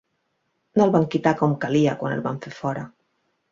[0.79, 2.89] No el van quitar com calia quan el van fer fora.